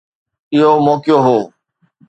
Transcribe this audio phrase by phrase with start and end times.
[0.53, 1.39] اهو موقعو هو.